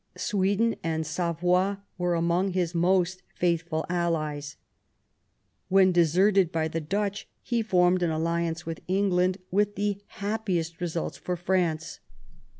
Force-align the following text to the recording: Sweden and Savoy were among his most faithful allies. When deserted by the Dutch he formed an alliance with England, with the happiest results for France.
Sweden 0.17 0.77
and 0.83 1.05
Savoy 1.05 1.75
were 1.95 2.15
among 2.15 2.53
his 2.53 2.73
most 2.73 3.21
faithful 3.35 3.85
allies. 3.87 4.55
When 5.69 5.91
deserted 5.91 6.51
by 6.51 6.69
the 6.69 6.81
Dutch 6.81 7.27
he 7.43 7.61
formed 7.61 8.01
an 8.01 8.09
alliance 8.09 8.65
with 8.65 8.81
England, 8.87 9.37
with 9.51 9.75
the 9.75 10.01
happiest 10.07 10.81
results 10.81 11.17
for 11.17 11.35
France. 11.35 11.99